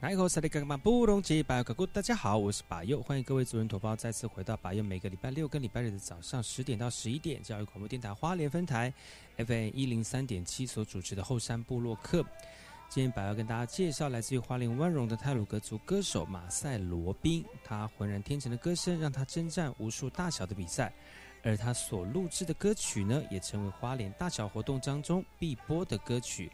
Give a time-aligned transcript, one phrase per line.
[0.00, 0.08] 大
[2.00, 4.80] 家好，我是把佑，欢迎各位主人同胞再次回到把佑。
[4.80, 8.94] 每个礼拜六跟礼拜日的早上十点到十一点，教育广播电台花莲分台
[9.38, 12.24] FM 一零三点七所主持的后山部落客。
[12.88, 20.92] 今天把要跟大家介绍来自于花莲温荣的泰鲁格族歌手马赛罗宾，他浑然天成的歌声让他征战无数大小的比赛，
[21.42, 26.52] 而他所录制的歌曲呢，也成为花莲大小活动当中必播的歌曲。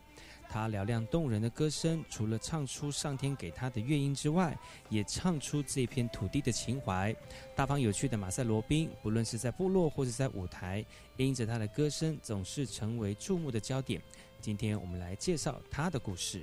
[0.54, 4.56] 他嘹亮动人的歌声，除了唱出上天给他的乐音之外，
[4.88, 7.12] 也唱出这片土地的情怀。
[7.56, 14.00] 大方有趣的马赛罗宾，不论是在部落或者在舞台，因着他的歌声总是成为注目的焦点。
[14.40, 16.40] 今天我们来介绍他的故事。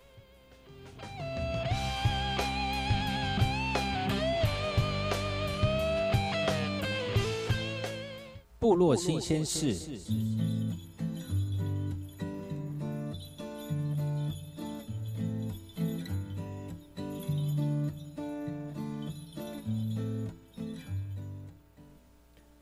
[8.59, 10.60] 部落新鲜事。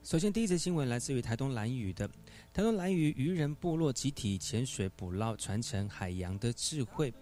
[0.10, 2.08] 首先，第一则新闻来自于台东兰屿的
[2.52, 7.14] 台东兰屿渔人部落集体潜水捕捞，传承海洋的智慧。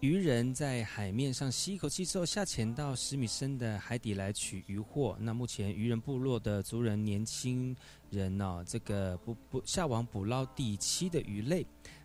[0.00, 5.16] 渔人在海面上吸一口气之后，下潜到十米深的海底来取渔获。
[5.20, 7.76] 那目前渔人部落的族人年轻
[8.10, 11.64] 人呢，这个不不下网捕捞第七的鱼类。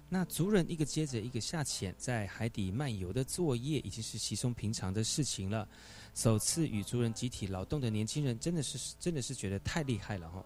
[0.09, 5.67] 那族人一个接着一个下潜，在海底漫游的作业，已经是稀松平常的事情了。
[6.13, 10.43] 首次与族人集体劳动的年轻人，真的是真的是觉得太厉害了哈。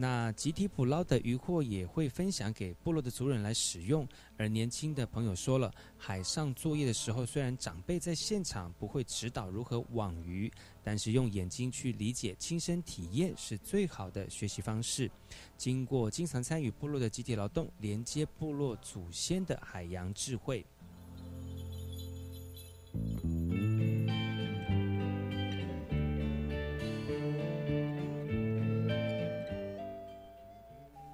[0.00, 4.06] 那集体捕捞的渔获也会分享给部落的族人来使用。
[4.36, 10.48] 而年轻的朋友说了，海上作业的时候，虽然长辈在现场不会指导如何网鱼，
[10.84, 15.10] 但是用眼睛去理解、亲身体验是最好的学习方式。
[15.56, 20.64] 经过经常参与部落的集体劳动，连接部落祖先的海洋智慧。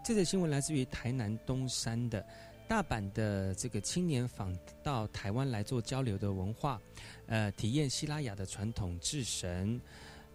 [0.04, 2.22] 这则新闻来自于台南东山的
[2.68, 6.78] 大阪的这个青年访到台湾来做交流的文化，
[7.26, 9.80] 呃，体验希拉雅的传统制神。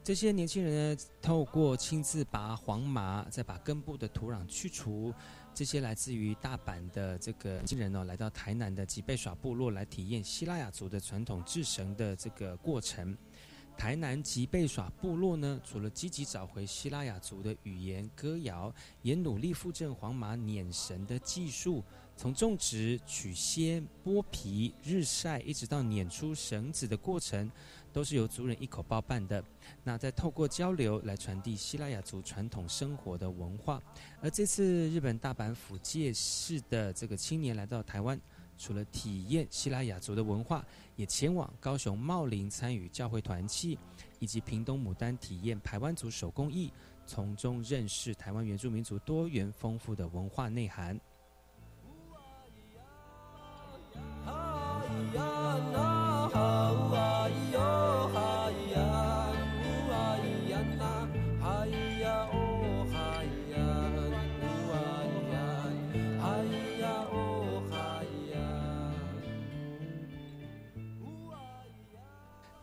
[0.03, 5.13] 这些年轻人呢，透过亲自拔黄麻，再把根部的土壤去除。
[5.53, 13.15] 这些来自于大阪的这个年轻人呢，来到台南的吉贝耍部落来体验希拉雅族的传统制神的这个过程。
[13.79, 21.81] 台南吉贝耍部落呢，除了积极找回希拉雅族的语言歌谣，也努力复振黄麻碾绳的技术，
[22.17, 27.49] 从种植、取鲜、剥皮、日晒，一直到碾出绳子的过程，
[27.93, 29.41] 都是由族人一口包办的。
[29.81, 33.81] 那再透过交流来传递希拉雅族传统生活的文化。
[34.21, 38.19] 而这次日本大阪府界市的这个青年来到台湾。
[38.59, 40.63] 除了体验希腊雅族的文化，
[40.97, 43.79] 也前往高雄茂林参与教会团契，
[44.19, 46.71] 以及屏东牡丹体验台湾族手工艺，
[47.07, 50.99] 从中认识台湾原住民族多元丰富的文化内涵。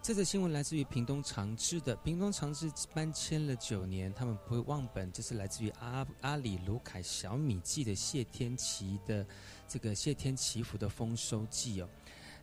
[0.07, 5.11] 这则新闻来自于屏东长治的，屏东长治搬迁了九年，他们不会忘本。
[5.11, 9.27] 这是来自于阿阿里卢凯小米记的谢天祈的
[9.67, 11.89] 这个谢天祈福的丰收祭哦。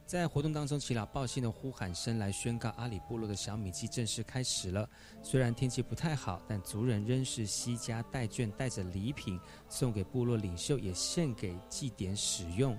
[0.06, 4.90] 在活动当中，耆老报信的呼喊声来宣告阿里部落的小米祭正式开始了。
[5.24, 9.40] 虽然天气不太好，但族人仍是惜家带眷，带着礼品
[9.70, 12.78] 送给部落领袖，也献给祭典使用。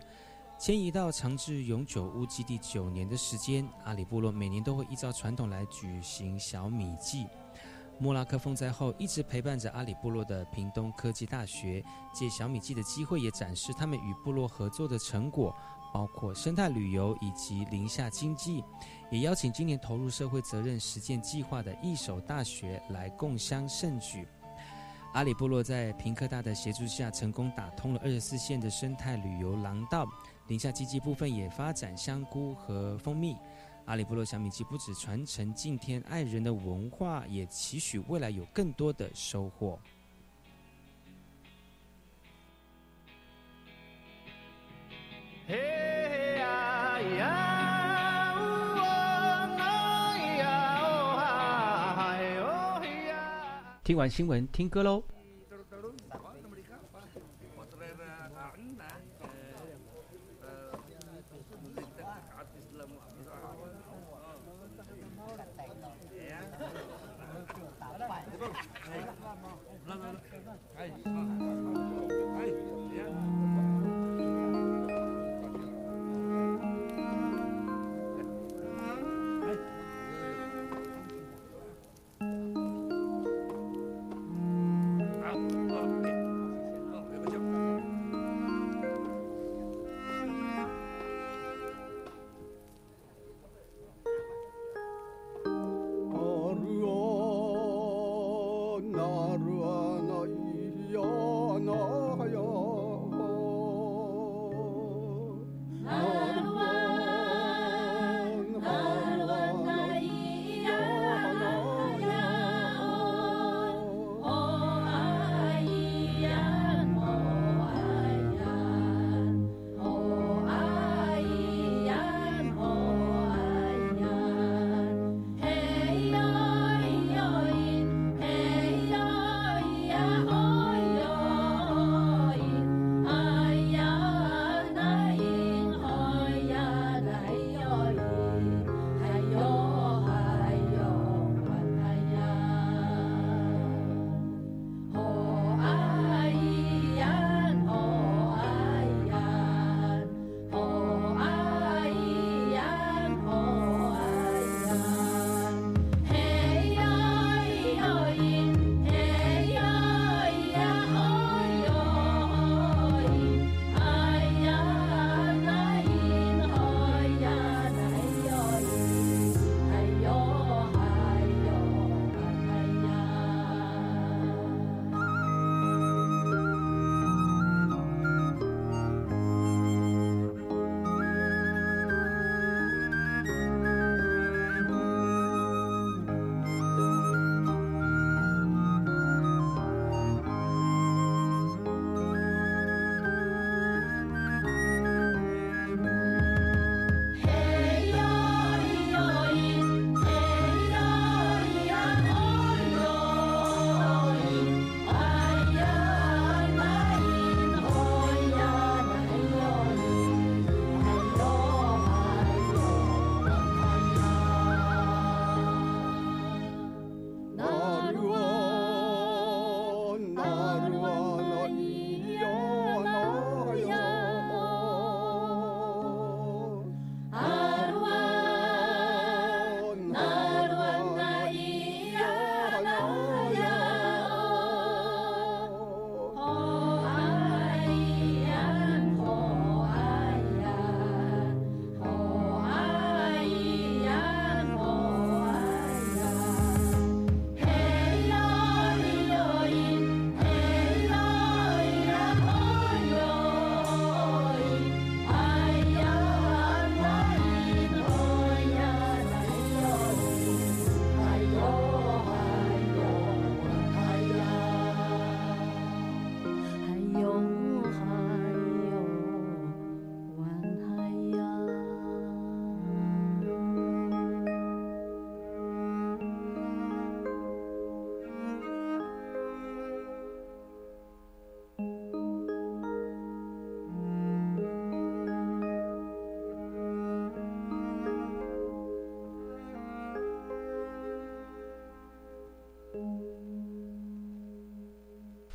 [0.56, 7.26] 迁移到长治永久屋基地九年的时间，阿里部落每年都会依照传统来举行小米祭。
[7.98, 11.84] 莫拉克风灾后，一直陪伴着阿里部落的屏东科技大学，
[12.14, 15.54] 借小米祭的机会，也展示他们与部落合作的成果，
[15.92, 18.64] 包括生态旅游以及林下经济。
[19.10, 24.26] 也邀请今年投入社会责任实践计划的一手大学来共襄盛举。
[25.12, 30.06] 阿里部落在平科大的协助下，成功打通了二十四线的生态旅游廊道。
[30.46, 33.36] 宁夏基基部分也发展香菇和蜂蜜。
[33.86, 39.78] 阿里部落小米祭不止传承敬天爱人的文化，也期许未来有更多的收获。
[53.82, 55.04] 听完新闻，听歌喽。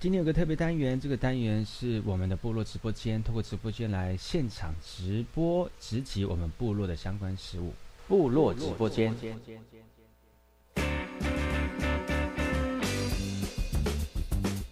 [0.02, 7.74] 今天有个特别单元，这个单元是我们的部落直播间，透过直播间来现场直播直击我们部落的相关事务。
[8.08, 9.14] 部落直播间。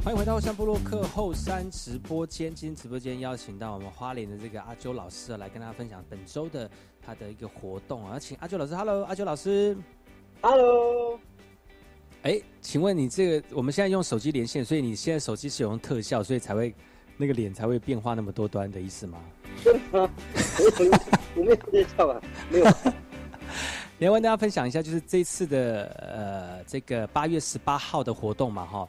[0.01, 2.55] 欢迎回到后山部落客后山直播间。
[2.55, 6.72] 今天直播间邀请到我们花莲的这个阿周老师来跟大家分享本周的
[7.05, 9.75] 他的一个活动啊，请阿周老师，Hello，阿周老师
[10.41, 11.06] ，Hello。
[12.67, 16.75] 哎，请问你这个我们现在用手机连线，所以你现在手机是有用特效，所以才会
[17.15, 19.19] 那个脸才会变化那么多端的意思吗？
[19.63, 20.09] 对吗？
[21.36, 22.65] 我没有特效啊，没有。
[23.97, 28.88] 你要跟大家分享一下，就是这次的呃这个八月十八号的活动嘛，哈。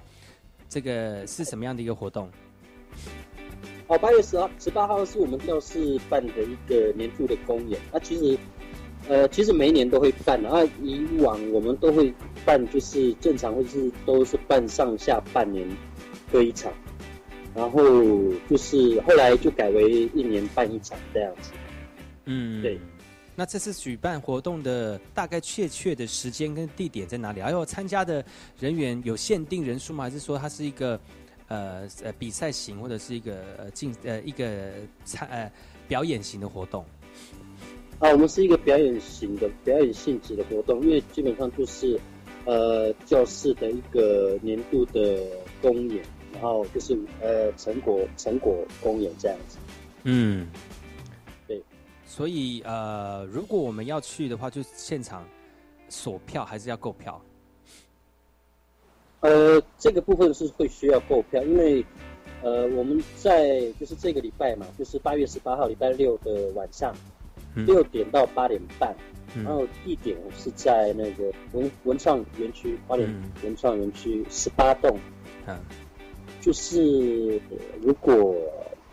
[0.68, 2.28] 这个是什么样的一个活动？
[3.86, 7.80] 哦，八月十号、十八号是我们教室办的一个年度的公演。
[7.90, 8.38] 那其实，
[9.08, 10.48] 呃，其实每一年都会办的。
[10.50, 12.12] 啊，以往我们都会
[12.44, 15.66] 办，就是正常会是都是办上下半年
[16.30, 16.70] 各一场，
[17.54, 17.82] 然后
[18.48, 21.52] 就是后来就改为一年办一场这样子。
[22.26, 22.78] 嗯，对。
[23.34, 27.40] 那这次举办活动的大概确切的时间跟地点在哪里？
[27.40, 28.22] 还有参加的
[28.58, 30.04] 人员有限定人数吗？
[30.04, 31.00] 还是说它是一个
[31.46, 34.72] 呃呃比赛型或者是一个呃竞呃一个
[35.04, 35.50] 参呃
[35.86, 36.84] 表演型的活动？
[37.98, 41.98] 啊，我们是一个表演型的表演性质的活动，因为基本上就是
[42.44, 45.20] 呃教室的一个年度的
[45.60, 46.02] 公演，
[46.32, 49.58] 然后就是呃成果成果公演这样子。
[50.04, 50.46] 嗯。
[51.46, 51.60] 对
[52.06, 55.26] 所以，呃，如果我们要去的话，就现场
[55.88, 57.20] 索票还是要购票？
[59.20, 61.84] 呃，这个部分是会需要购票，因为
[62.42, 66.94] 呃，我们在就是这个礼拜嘛，就是八月十八号礼拜六的晚上
[67.66, 68.94] 六点到八点半，
[69.34, 73.08] 然后地点是在那个文文创园区花莲
[73.42, 74.98] 文创园区十八栋，
[75.46, 75.58] 嗯，
[76.40, 77.40] 就是
[77.80, 78.34] 如果。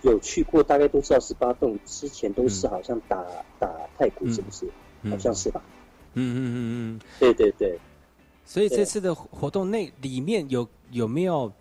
[0.02, 3.26] 有去过，大概都知道十八栋之前都是好像打
[3.58, 3.68] 打
[3.98, 4.70] 太鼓，是不是？
[5.10, 5.60] 好像是吧。
[6.14, 6.58] 嗯嗯嗯
[6.94, 7.80] 嗯，对对对。
[8.46, 11.52] 所以这次的活动内里面有有没有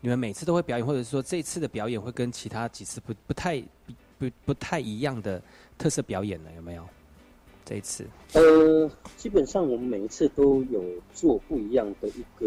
[0.00, 3.62] 你们每次都会表演，或者说这次的表演会跟其他几次不不太
[4.18, 5.42] 不不太一样的
[5.80, 6.50] 特色表演呢？
[6.56, 6.84] 有没有？
[7.64, 8.04] 这一次？
[8.34, 10.84] 呃，基本上我们每一次都有
[11.14, 12.46] 做不一样的一个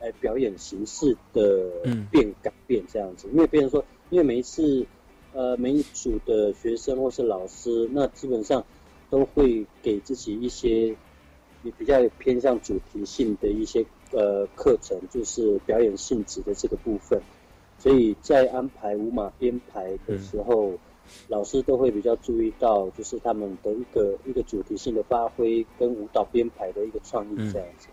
[0.00, 1.70] 呃表演形式的
[2.10, 3.82] 变改变这样子，因为别人说。
[4.10, 4.86] 因为每一次，
[5.32, 8.62] 呃，每一组的学生或是老师，那基本上
[9.08, 10.88] 都会给自己一些
[11.62, 17.18] 也比较偏向主题性的一些呃课程，就是表演性质的这个部分。
[17.78, 20.74] 所以在安排舞马编排的时候，
[21.28, 27.88] 老师都会比较注意到，就是他们的一个一个主题性的发挥跟舞蹈编排的一个创意这样子。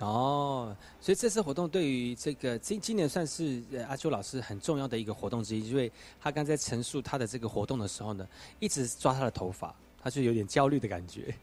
[0.00, 5.90] 哦，所以这次活动对于这个今今年算是阿秋老师很重要的一个活动之一，因为
[6.20, 8.26] 他刚才陈述他的这个活动的时候呢，
[8.58, 11.34] 一直抓他的头发，他就有点焦虑的感觉。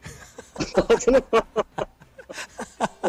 [0.99, 1.43] 真的吗？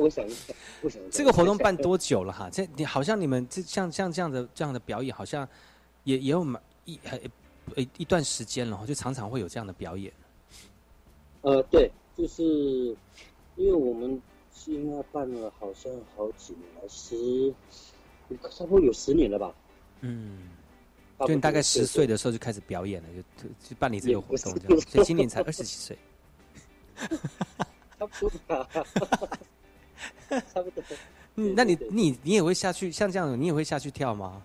[0.00, 2.48] 我想一想，我想这个活动办多久了哈？
[2.50, 5.46] 这你好像你们这像像这样的这样的表演，好像
[6.04, 6.98] 也也有蛮一
[7.76, 10.12] 一一段时间了，就常常会有这样的表演。
[11.42, 12.42] 呃，对，就是
[13.56, 14.20] 因为我们。
[14.66, 17.52] 应该办了，好像好几年了，十，
[18.48, 19.52] 差不多有十年了吧。
[20.02, 20.50] 嗯，
[21.18, 23.08] 就你大概十岁的时候就开始表演了，
[23.42, 24.80] 就就办理这个活动，这样。
[24.82, 25.98] 所以今年才二十几岁。
[27.98, 28.68] 差不多吧。
[30.54, 30.84] 差不多。
[31.34, 34.40] 嗯，那你你你也会下去像这样，你也会下去跳吗？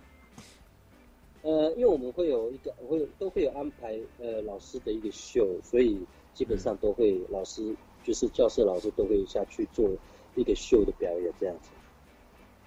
[1.48, 5.98] 呃，因为我们会有一个，会都会有安排呃老师的一个秀，所以
[6.34, 7.74] 基本上都会老师。
[8.04, 9.90] 就是教室老师都会下去做
[10.34, 11.68] 一个秀的表演，这样子。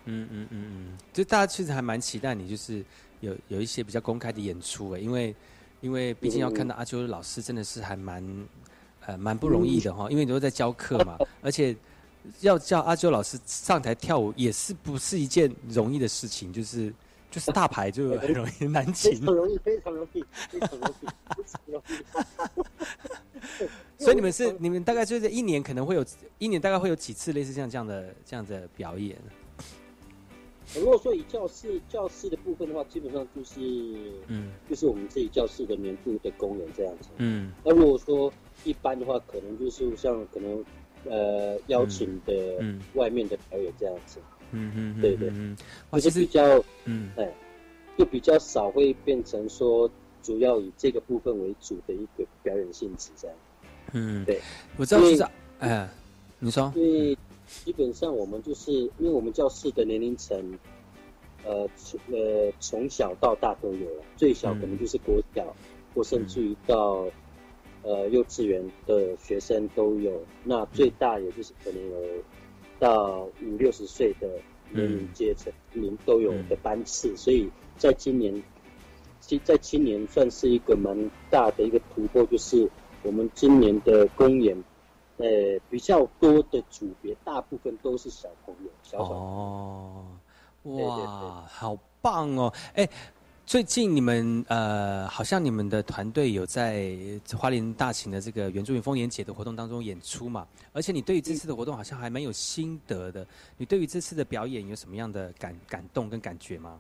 [0.06, 2.84] 嗯嗯嗯嗯，就大家其实还蛮期待你，就是
[3.22, 5.34] 有有一些比较公开的演出诶，因为
[5.80, 8.24] 因为毕竟要看到阿秋老师真的是还蛮
[9.08, 11.76] 呃蛮不容易的哈，因为你都在教课嘛， 而且
[12.42, 16.94] 要叫阿秋老师上台跳舞也是不是一件容易的事情，就是
[17.32, 21.08] 就是大牌就很容易难 请，非常容易，非常容易，非常容易。
[24.04, 26.06] 所以你们是你们大概就是一年可能会有
[26.38, 29.18] 一年大概会有几次类似像这样的这样的表演？
[30.76, 33.60] 如果说以教室教室的部分的话，基本上就是
[34.28, 37.10] 嗯，就是我们自己教室的年度的工人这样子。
[37.18, 38.32] 嗯，那如果说
[38.64, 40.64] 一般的话，可能就是像可能
[41.06, 44.20] 呃邀请的外面的表演这样子。
[44.20, 44.38] 嗯嗯
[45.02, 45.32] 对对，
[46.00, 47.12] 就是比较嗯。
[47.18, 47.32] 哎，
[47.98, 49.90] 就比较少会变成说
[50.24, 53.38] 主要以这个部分为主的一个表演性质这样。
[53.92, 54.40] 嗯，对，
[54.78, 55.24] 我知道是，
[55.60, 55.90] 哎，
[56.40, 57.18] 你说，因为
[57.48, 60.58] 基本上我们就是因为我们教室的年龄层
[61.44, 65.54] 呃从呃从小到大都有了，最小可能就是国小，
[65.94, 67.06] 或甚至于到
[67.84, 71.98] 呃幼稚园的学生都有，那最大也就是可能有
[72.82, 74.28] 到五六十岁的
[74.72, 77.48] 年龄阶层，您都有的班次，所以
[77.78, 78.44] 在今年，
[79.20, 82.68] 其在今年算是一个蛮大的一个突破，就是
[83.04, 84.58] 我们今年的公演。
[85.18, 85.28] 呃，
[85.70, 90.06] 比较多的组别，大部分都是小朋友，小小哦，
[90.64, 92.52] 哇，好棒哦！
[92.74, 92.90] 哎，
[93.52, 96.90] 最近你们呃，好像你们的团队有在
[97.38, 100.48] 花莲大型的这个原住民丰年节的活动当中演出嘛？
[100.72, 103.28] 而且你对于这次的活动好像还蛮有心得的。
[103.58, 106.80] 你对于这次的表演有什么样的感感动跟感觉吗？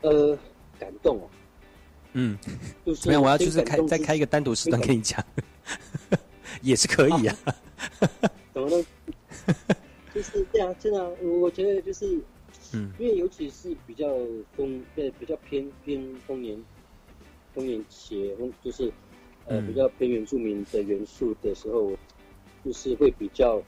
[0.00, 0.34] 呃，
[0.78, 1.28] 感动哦，
[2.14, 2.38] 嗯，
[2.86, 3.22] 怎么样？
[3.22, 5.22] 我要就是开再开一个单独时段跟你讲。
[6.62, 7.36] 也是可以啊，
[8.54, 8.86] 怎么呢？
[10.14, 12.18] 就是这样，真的，我觉得就是，
[12.74, 14.08] 嗯，因为尤其是比较
[14.56, 16.56] 丰，对，比较偏偏丰年，
[17.54, 18.92] 丰年节，就是
[19.46, 21.96] 呃比较偏原住民的元素的时候，
[22.64, 23.62] 就是会比较，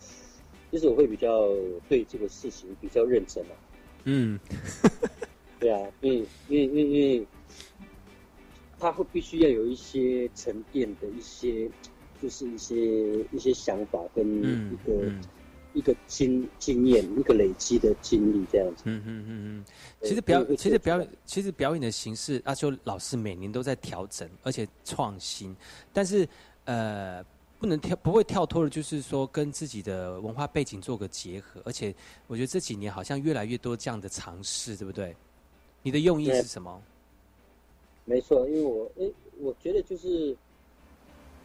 [0.71, 1.49] 就是我会比较
[1.89, 3.55] 对这个事情比较认真啊。
[4.05, 4.39] 嗯，
[5.61, 7.27] 对啊，因为因为因为因为，
[8.79, 11.71] 他会必须要有一些沉淀的一些。
[12.21, 12.75] 就是一些
[13.31, 15.09] 一些想法跟一个
[15.79, 18.83] 一个经经验，一个累积的经历这样子。
[18.87, 19.65] 嗯嗯嗯嗯。
[20.03, 25.57] 其实表其实表演其实表演的形式，阿修老师每年都在调整，而且创新。
[25.93, 26.29] 但是
[26.65, 27.25] 呃，
[27.61, 31.63] 不能跳不会跳脱的，就是说跟自己的文化背景做个结合。
[31.65, 31.95] 而且
[32.27, 35.15] 我觉得这几年好像越来越多这样的尝试，对不对？
[35.83, 36.83] 你的用意是什么？
[38.05, 40.37] 没错，因为我诶，我觉得就是。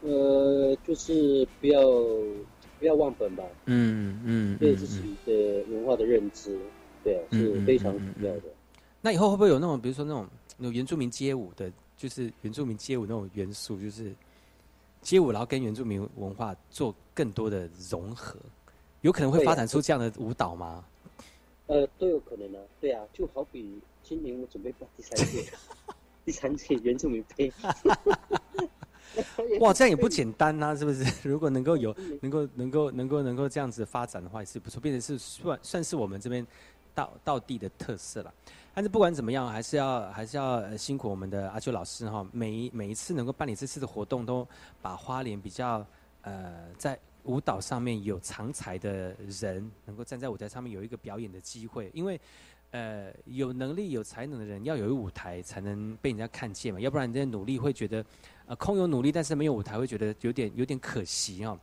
[0.06, 1.80] 呃，就是不要
[2.84, 3.42] 不要忘本吧。
[3.64, 5.32] 嗯嗯，对自己的
[5.70, 6.54] 文化的认知，
[7.02, 8.42] 对啊，是非常重要的。
[9.00, 14.12] 那以后会不会有那种，比如说那种那种原住民街舞的，就是原住民街舞那种元素，就是
[15.00, 18.36] 街舞，然后跟原住民文化做更多的融合，
[19.00, 20.84] 有可能会发展出这样的舞蹈吗？
[21.68, 22.60] 呃，都有可能啊。
[22.82, 25.50] 对啊，就好比今年我准备办第三届，
[26.26, 27.50] 第三届原住民杯。
[29.60, 31.04] 哇，这样也不简单呐，是不是？
[31.28, 36.46] 如果能够有，能够能够能够能够这样子发展的话，也是不错，变成是算算是我们这边
[36.94, 38.32] 道道地的特色了。
[38.74, 42.26] 但是不管怎么样，还是要还是要辛苦我们的阿秋老师哈。
[42.32, 44.46] 每一每一次能够办理这次的活动，都
[44.82, 45.86] 把花莲比较
[46.22, 52.20] 呃在舞蹈上面有长才的人，能够站在舞台上面有一个表演的机会，因为。
[52.74, 56.80] 呃，有能力、有才能的人要有一舞台，才能被人家看见嘛。
[56.80, 58.04] 要不然，你在努力会觉得，
[58.46, 61.56] 呃，空有努力，但是没有舞台，会觉得有点有点可惜哦。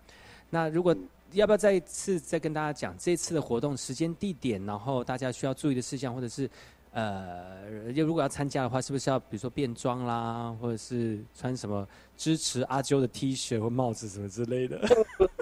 [0.50, 0.96] 那如果
[1.34, 6.50] 要不要再一次再跟大家讲这次的活动时间、地点，然后大家需要注意的事项，或者是
[6.94, 14.80] 呃，要如果要参加的话，是不是要比如说变装啦，或者是穿什么支持阿啾的 T 恤或帽子什么之类的？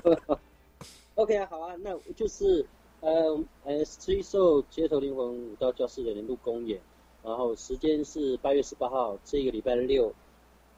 [1.13, 2.65] OK 啊，好啊，那就是。
[3.01, 6.81] 呃呃，追兽街头灵魂舞蹈教室的年度公演，
[7.23, 10.13] 然后时间是八月十八号，这个礼拜六，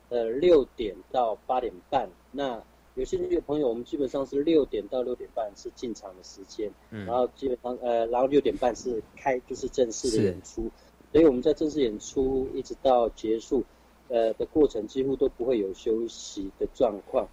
[0.10, 2.08] 呃六点到八点半。
[2.32, 2.62] 那
[2.94, 10.70] 有兴趣的朋友，我们基本上是六点到六点半是进场的时间，然后基本上呃，然后六点半是开就是正式的演出，
[11.12, 13.64] 所以我们在正式演出一直到结束，
[14.10, 17.28] 呃的过程几乎都不会有休息的状况，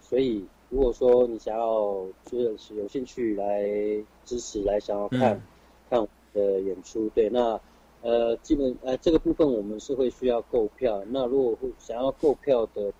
[0.00, 0.44] 所以。
[0.68, 3.64] 如果说你想要就是有兴趣来
[4.26, 5.40] 支持来想要看，
[5.88, 7.58] 看我的演出，对，那
[8.02, 11.02] 呃基本呃这个部分我们是会需要购票。
[11.08, 12.92] 那如果会想要购票的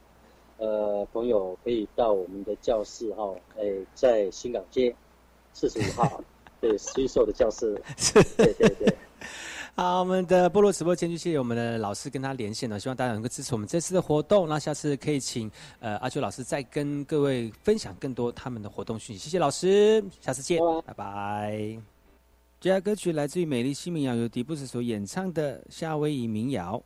[0.56, 4.96] 呃朋友，可以到我们的教室哈，哎在新港街
[5.52, 6.22] 四十五号，
[6.62, 7.78] 对，虚售的教室，
[8.38, 8.96] 对 对对。
[9.78, 14.48] 好，我们的菠萝直播间就谢谢我们的老师跟他连线了，希望大家能够支持我们这次的活动。
[14.48, 19.24] 那下次可以请呃阿秋老师再跟各位分享更多他们的活动讯息。
[19.24, 21.78] 谢谢老师， 下次见，拜拜。
[22.58, 26.82] 这下来歌曲来自于美丽新民谣，由迪布斯所演唱的夏威夷民谣。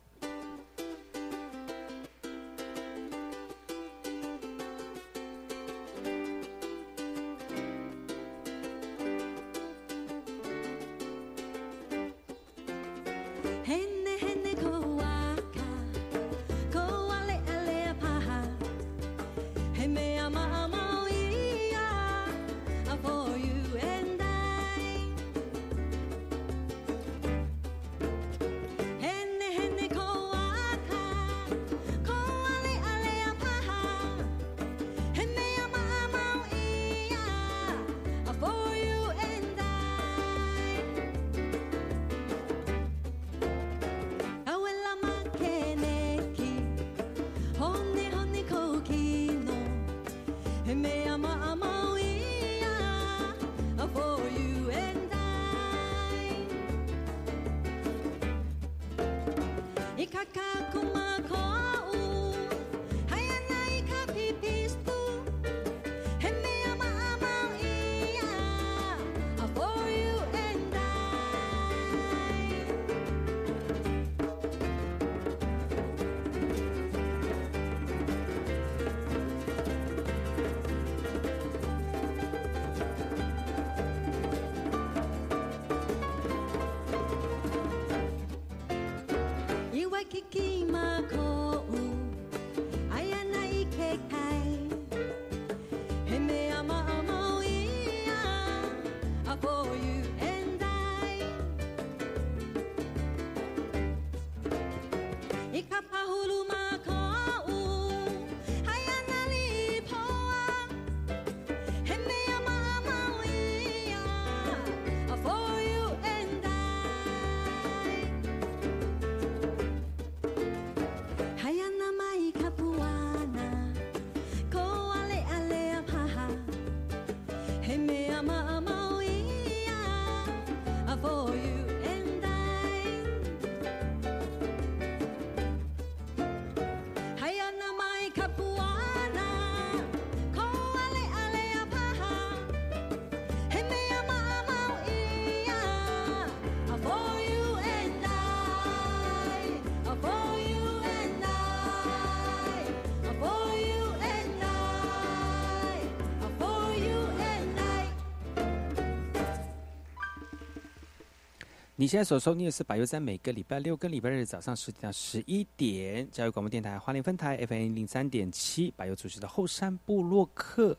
[161.81, 170.77] 你现在所收听的是百优在每个礼拜六跟礼拜日早上十点到十一点，教育广播电台花莲分台 FM 零三点七，百优主持的后山部落客。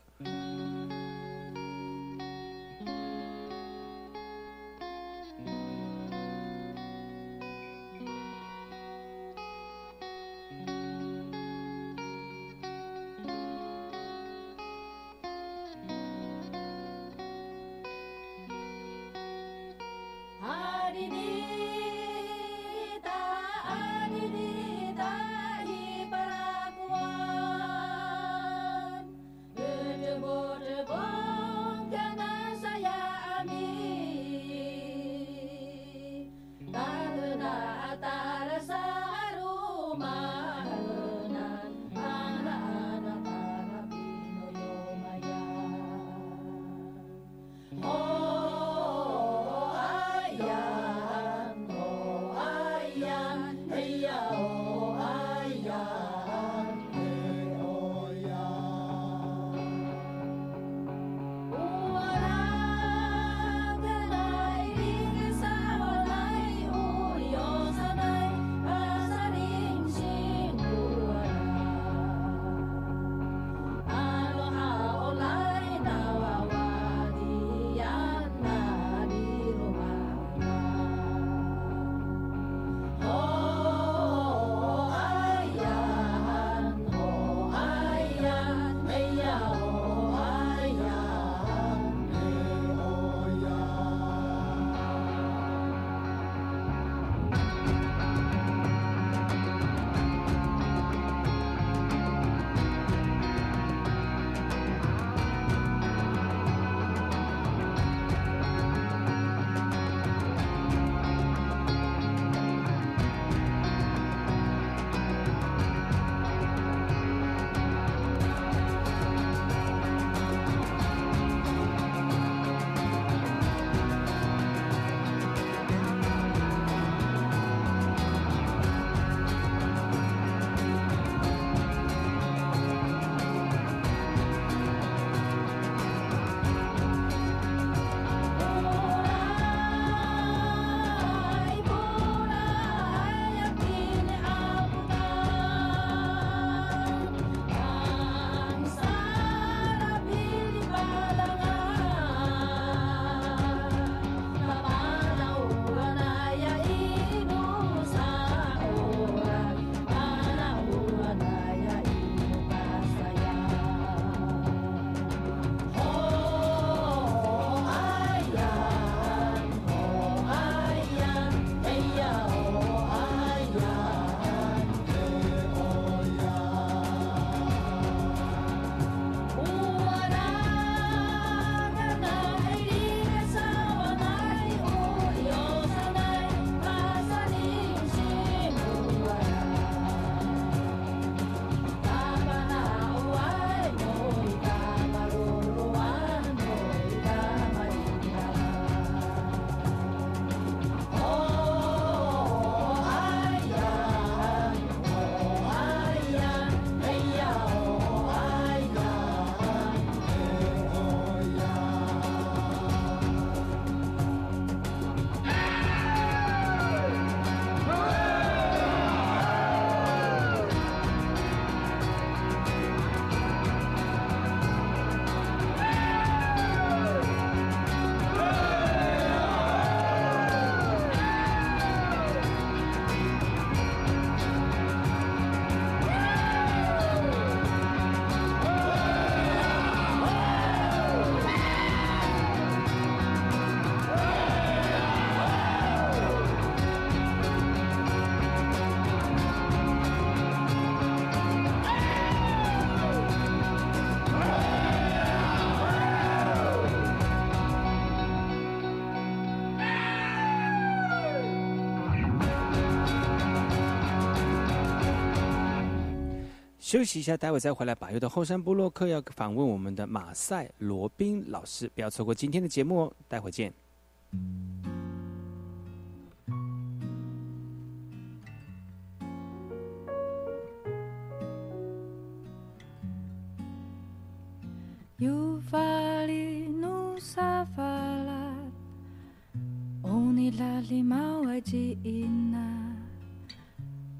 [266.73, 267.75] 休息一下，待会再回来。
[267.75, 272.93] 把右的后山部落客要访问我们的马赛罗宾老师，不要错过今天的节目哦。
[273.07, 273.53] 待会见。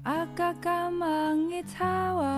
[0.04, 2.33] Akakamangit hawawa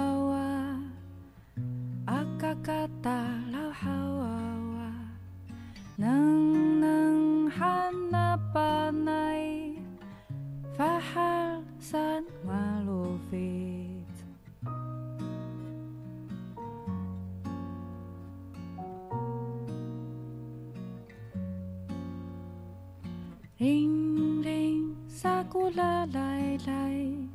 [23.58, 27.26] Ring ring sakula lai lai.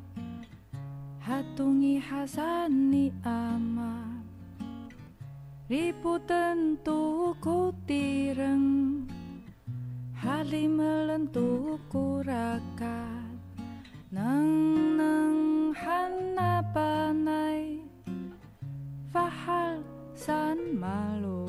[1.22, 3.94] Hatungi hasani ama
[5.70, 9.06] riputen tu à tireng
[10.22, 13.38] Halimalan tuku rakat
[14.10, 14.50] Nang
[14.98, 17.78] nang hanapanay
[19.14, 19.82] Fahal
[20.14, 21.41] san malu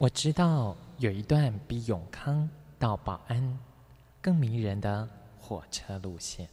[0.00, 3.58] 我知道有一段比永康到保安
[4.20, 5.08] 更迷人的
[5.40, 6.48] 火车路线。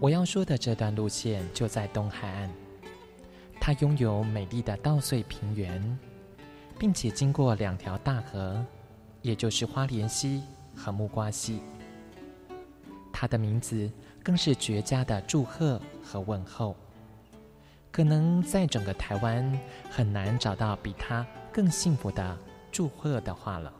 [0.00, 2.50] 我要说的这段路线就在东海岸，
[3.60, 5.98] 它拥有美丽的稻穗平原，
[6.78, 8.64] 并且经过两条大河，
[9.20, 10.42] 也就是花莲溪。
[10.78, 11.60] 和木瓜溪，
[13.12, 13.90] 他的名字
[14.22, 16.76] 更是绝佳的祝贺和问候。
[17.90, 19.58] 可能在整个台湾
[19.90, 22.38] 很难找到比他更幸福的
[22.70, 23.72] 祝贺的话了。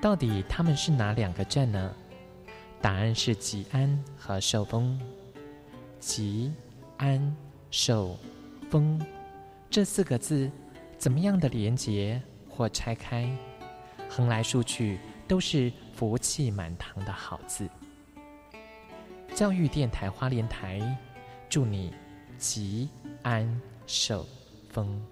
[0.00, 1.92] 到底他们是哪两个镇呢？
[2.80, 4.98] 答案是吉安和寿丰。
[5.98, 6.52] 吉
[6.96, 7.36] 安
[7.70, 8.16] 寿
[8.70, 8.98] 丰。
[9.68, 10.50] 这四个字，
[11.00, 13.26] 怎么样的连结或拆开，
[14.06, 17.66] 横来竖去都是福气满堂的好字。
[19.34, 20.78] 教育电台花莲台，
[21.48, 21.90] 祝你
[22.36, 22.90] 吉
[23.22, 24.26] 安寿
[24.68, 25.02] 丰。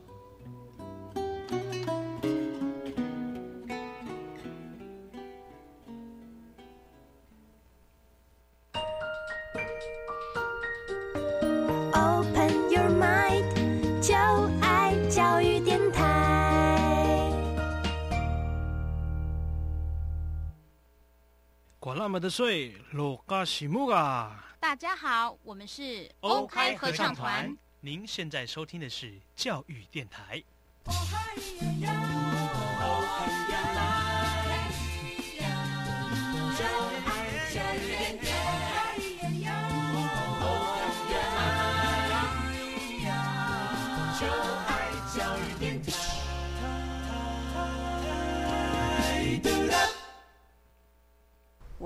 [22.28, 24.54] 的水，罗嘎西木啊！
[24.60, 27.56] 大家好，我们是欧开合唱团。
[27.80, 30.44] 您现在收听的是教育电台。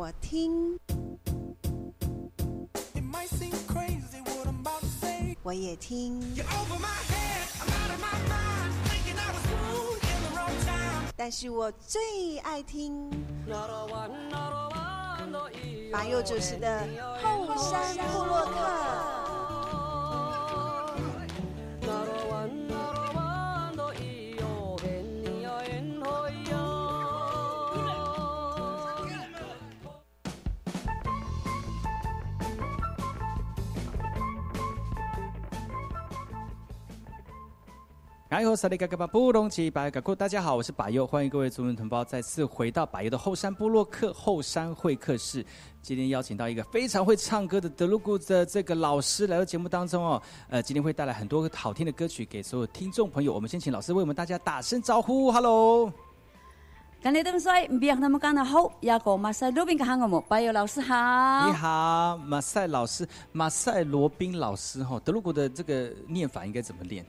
[0.02, 0.76] 我听。
[5.44, 6.20] 我也听。
[11.14, 13.08] 但是我最爱听。
[15.92, 16.80] 马佑主持的
[17.22, 19.11] 后山部落客。
[38.32, 38.46] 大家
[40.40, 45.44] 好，我是巴佑，欢迎各位族人同胞再次回到巴佑的后山部落客后山会客室。
[45.82, 50.22] 今天邀请到一个非常会唱歌的德鲁古的这个老师来到节目当中哦。
[50.48, 53.34] 呃，今天会带来很多好听的歌曲给所有听众朋友。
[53.34, 55.92] 我们先请老师为我们大家打声招呼，Hello。
[57.02, 60.94] 今日登帅，唔别他们讲得好，雅个马赛罗宾嘅喊我们，巴佑老师好。
[61.48, 67.04] 你好，马赛老师，马赛罗宾老师哈，德鲁古的这个念法应该怎么练？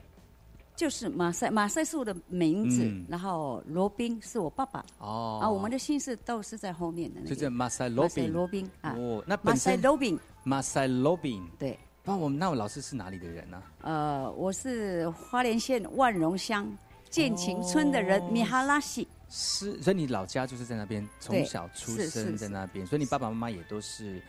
[0.76, 4.84] 就是马赛，马赛是我的名字，然后罗宾是我爸爸。
[4.98, 7.20] 哦，啊，我们的姓氏都是在后面的。
[7.22, 8.32] 就叫马赛罗宾。
[8.32, 10.18] 罗宾啊，哦，那马赛罗宾。
[10.42, 11.46] 马赛罗宾。
[11.58, 11.78] 对。
[12.02, 13.62] 那我们那我老师是哪里的人呢？
[13.82, 16.70] 呃，我是花莲县万荣乡
[17.08, 19.08] 建琴村的人，米哈拉西。
[19.28, 24.20] 是，所以你老家就是在那边，从小出生在那边，所以你爸爸妈妈也都是。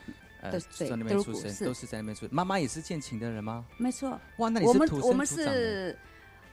[0.41, 2.27] 呃，在那边出生，都是在那边出。
[2.29, 3.65] 妈妈也是建琴的人吗？
[3.77, 4.19] 没错。
[4.37, 5.97] 哇，那你是土生土长的。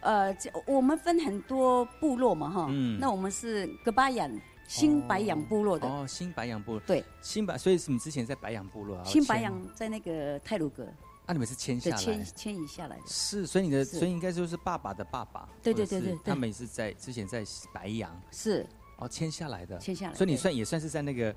[0.02, 0.36] 呃，
[0.66, 4.30] 我们分很多部落嘛，哈，嗯，那我们是格巴养
[4.66, 5.88] 新白养部落的。
[5.88, 6.80] 哦，新白养部落。
[6.80, 10.86] 对，新白，所以是你之前在白养部落啊，新白养在那个泰鲁格，
[11.26, 18.66] 那你们是迁下来，迁迁移下来的，是，所以你的，所以应该就是爸爸的爸爸，对对对对，他们也是在之前在白养，是，
[18.96, 21.34] 哦，迁下来的，迁下来，所以你算也算是在那个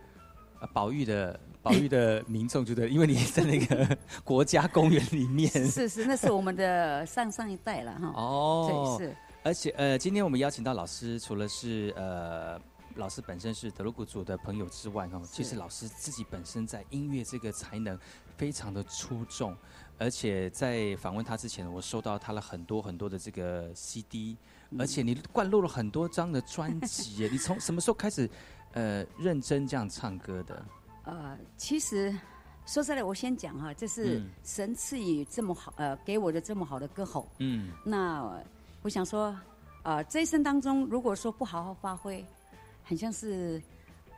[0.59, 1.39] 呃保育的。
[1.66, 8.13] 保育的民众觉得，因为你在那个国家公园里面，是是，那是我们的上上一代了哈。
[8.16, 9.16] 哦，对是。
[9.41, 12.59] 而且呃，今天我们邀请到老师，除了是呃
[12.95, 17.97] 老师本身是德鲁古族的朋友之外，哈，其实老师自己本身在音乐这个才能
[18.38, 19.57] 非常的出众。
[19.97, 24.38] 而且在访问他之前，我收到他了很多很多的这个 CD，
[24.78, 27.28] 而且你灌录了很多张的专辑。
[27.32, 28.30] 你从什么时候开始
[28.74, 30.63] 呃认真这样唱歌的？
[31.05, 32.13] 呃，其实
[32.65, 37.27] 说出来，我先讲哈，这是神赐予这么好呃给我的这么好的歌喉。
[37.37, 38.27] 嗯，那
[38.81, 39.35] 我想说，
[39.83, 42.25] 呃，这一生当中，如果说不好好发挥，
[42.83, 43.61] 很像是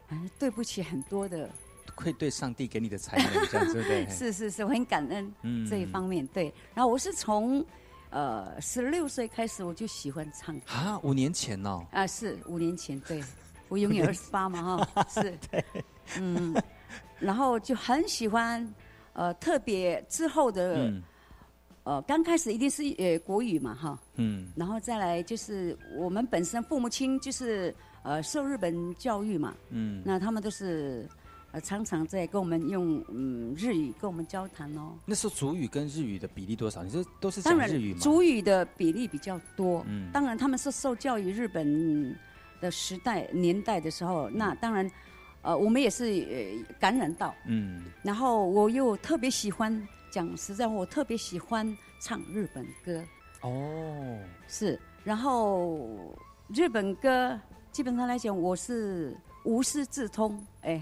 [0.09, 1.49] 嗯对不起很多的，
[1.95, 4.07] 愧对上帝给你的才能，这样对不对？
[4.11, 5.33] 是是是，我很感恩
[5.69, 6.25] 这一方面。
[6.27, 7.65] 对，然后我是从
[8.11, 11.85] 呃十六岁开始我就喜欢唱啊，五年前哦。
[11.91, 13.21] 啊，是五年前，对
[13.67, 15.37] 我永远二十八嘛哈， 是，
[16.17, 16.55] 嗯。
[17.19, 18.73] 然后就很喜欢，
[19.13, 20.93] 呃，特别之后的，
[21.83, 31.07] 呃，刚开始一定是呃国语嘛，哈，嗯，然后再来就是我们本身父母亲就是呃受日本教育嘛，嗯，那他们都是
[31.51, 34.93] 呃常常在跟我们用嗯日语跟我们交谈哦。
[35.05, 36.83] 那时候主语跟日语的比例多少？
[36.83, 37.99] 你说都是讲日语吗？
[37.99, 42.15] 主语的比例比较多，嗯，当然他们是受教育日本
[42.61, 44.87] 的时代年代的时候，那当然。
[45.47, 46.25] 呃，我们也是
[46.77, 51.65] 感染到，嗯，然后我又特别喜欢讲实在话，我特别喜欢
[52.01, 53.01] 唱日本歌，
[53.43, 54.19] 哦，
[54.49, 55.87] 是，然后
[56.49, 57.39] 日本歌
[57.71, 60.81] 基本上来讲，我是无师自通，哎，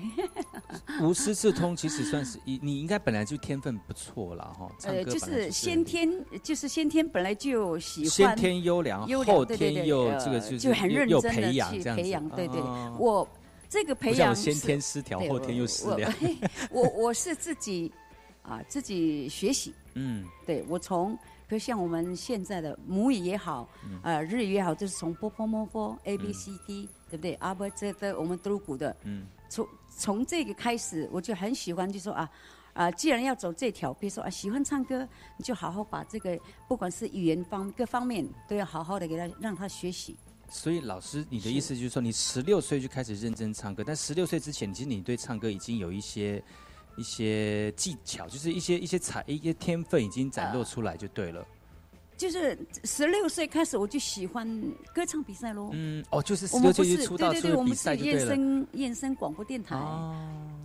[0.99, 6.11] 无师自通其实算是你你应该本来就天分不错了哈，呃，就是先天
[6.41, 12.59] 就是先天本来就喜欢，先天优良，后天又这个就很认真的去培养，对对，
[12.97, 13.27] 我。
[13.69, 16.09] 这个培养先天失调，后天又失调。
[16.71, 17.91] 我我是自己
[18.41, 19.73] 啊，自己学习。
[19.93, 21.15] 嗯，对我从，
[21.47, 23.67] 比如像我们现在的母语也好，
[24.03, 27.33] 呃，日语也好，就是从波波摸波 A B C D，对不对？
[27.35, 28.95] 阿波，这的我们都古的。
[29.03, 32.29] 嗯，从从这个开始，我就很喜欢，就说啊
[32.73, 35.07] 啊，既然要走这条，比如说啊，喜欢唱歌，
[35.37, 36.37] 你就好好把这个，
[36.67, 40.17] 不管是语言方各方面，都要好好的给他让他学习。
[40.55, 46.41] 所以老师，你的意思就是说，你十六岁就开始认真唱歌，但十六岁之前，其实你对唱歌已经有一些
[46.95, 51.45] 一些技巧，就是一些一些才一些天分已经展露出来，就对了。
[52.15, 54.47] 就是十六岁开始，我就喜欢
[54.93, 55.71] 歌唱比赛喽。
[55.73, 58.19] 嗯，哦，就是十六岁出道出比赛就对了。
[58.19, 59.75] 燕声燕声广播电台，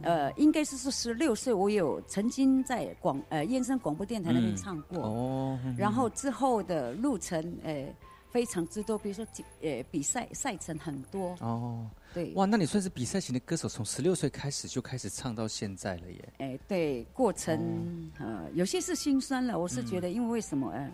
[0.02, 5.02] 呃，应该是说十六岁，我有曾经在广呃燕声广播电台那边唱过。
[5.02, 7.92] 哦，然后之后的路程，呃。
[8.30, 9.26] 非常之多，比如说，
[9.60, 11.36] 呃，比赛赛程很多。
[11.40, 16.32] 哦，对，哇，那你算是比赛型的歌手，从十六岁开始就开始唱到现在了耶。
[16.38, 19.58] 哎，对，过程呃有些是心酸了。
[19.58, 20.70] 我是觉得，因为为什么？
[20.70, 20.90] 哎，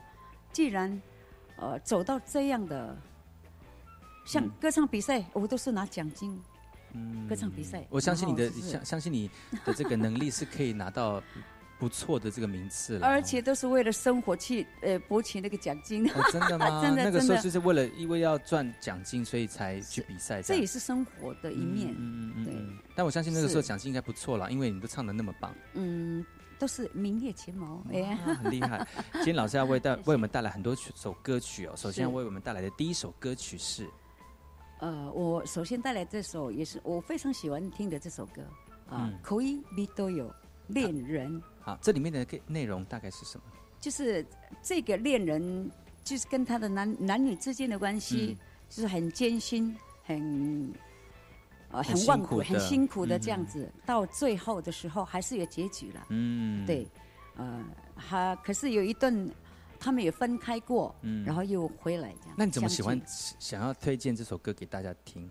[0.53, 1.01] 既然
[1.57, 2.97] 呃走到这样的，
[4.25, 6.41] 像歌唱比赛，我都是拿奖金。
[6.93, 9.31] 嗯，歌唱比赛，我相信你的相相信你
[9.65, 11.23] 的这个能力是可以拿到。
[11.79, 16.07] 不错的这个名次了，而且都是为了生活去呃博取那个奖金。
[16.33, 16.81] 真的吗？
[16.85, 20.41] 真的，那个时候就是为了因为要赚奖金，所以才去比赛。
[20.43, 21.95] 这也是生活的一面。
[21.99, 22.55] 嗯嗯对。
[22.95, 25.55] 但我相信那个时候奖金应该不错了，因为你都唱的那么棒。
[25.75, 26.25] 嗯，
[26.59, 27.83] 都是名列前茅。
[27.93, 28.87] 哎， 很厉害。
[29.13, 31.75] 今天老师要为带 为我们带来很多首歌曲哦。
[31.77, 33.87] 首先为我们带来的第一首歌曲是，
[34.81, 38.43] 呃，我首先带来这首也是我非常喜欢听的这首歌
[38.89, 40.33] 啊，可以比都有
[40.69, 41.43] 恋人。
[41.61, 43.45] 好，这里面的内容大概是什么？
[43.81, 44.25] 就是
[44.63, 45.71] 这个恋人，
[46.03, 48.37] 就是跟他的男男女之间的关系，
[48.69, 50.73] 就是很艰辛，很
[51.71, 53.71] 呃很万苦、很辛苦的这样子。
[53.85, 56.07] 到最后的时候，还是有结局了。
[56.09, 56.87] 嗯，对，
[57.37, 57.65] 呃，
[57.97, 59.31] 他可是有一段，
[59.79, 62.35] 他们也分开过，嗯，然后又回来这样。
[62.39, 65.31] 那你怎么喜欢想要推荐这首歌给大家听？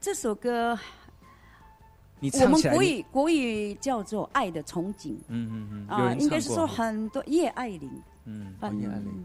[0.00, 0.78] 这首歌。
[2.44, 7.90] 我们国语国语叫做《爱的憧憬》，嗯嗯嗯，啊，应该是说很多叶爱玲，
[8.24, 8.74] 嗯，翻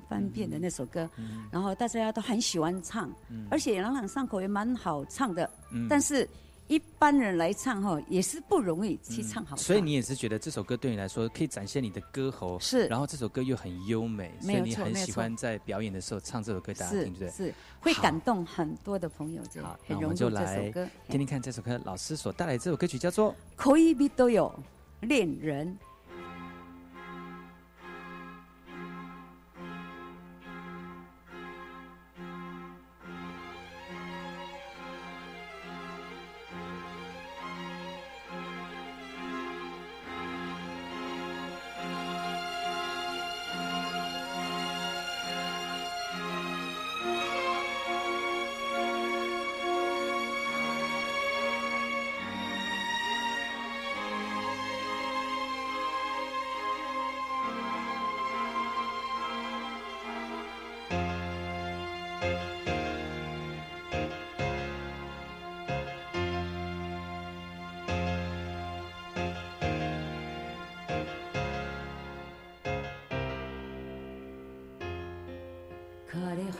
[0.10, 1.10] 翻遍的那首歌，
[1.52, 3.12] 然后大家都很喜欢唱，
[3.50, 5.88] 而且朗朗上口也蛮好唱的，嗯。
[5.90, 6.28] 但是。
[6.68, 9.56] 一般人来唱哈，也是不容易去唱好。
[9.56, 12.88] 所以你也是觉得这首歌对你来说可以展现你的歌喉，是。
[12.88, 17.30] 然后这首歌又很优美，所以你很喜欢在表演的时候唱这首歌，大家听，对不对？
[17.32, 19.42] 是，会感动很多的朋友。
[19.62, 20.72] 好，那我们就来
[21.08, 24.54] 听听看这首歌，老师所带来这首歌曲叫做《可以比都有
[25.02, 25.68] 恋人》。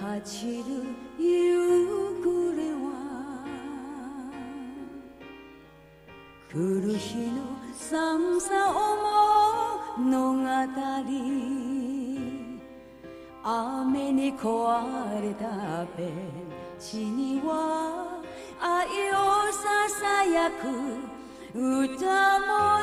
[0.08, 0.64] 走る
[1.20, 1.26] 夕
[2.24, 3.44] 暮れは
[6.50, 7.44] 来る日の
[7.78, 10.48] 寒さを物語
[13.44, 16.10] 雨に壊れたベン
[16.80, 18.22] チには
[18.62, 21.18] 愛をささやく
[21.54, 22.77] 歌も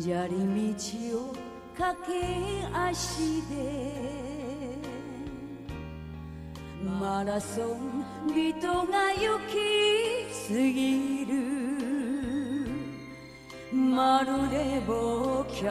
[0.00, 0.32] 砂利
[0.74, 1.34] 道を
[1.76, 2.12] 駆け
[2.72, 3.52] 足で
[6.82, 9.52] マラソン人が行き
[10.48, 11.32] 過ぎる。
[13.72, 15.62] まるで忘却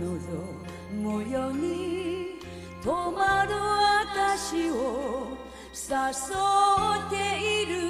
[0.00, 0.26] のぞ
[0.92, 2.38] むよに
[2.82, 3.54] 止まる
[4.14, 5.36] 私を
[5.72, 5.86] 誘
[7.06, 7.14] って
[7.62, 7.87] いる。